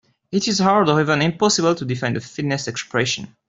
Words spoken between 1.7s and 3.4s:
to define the fitness expression.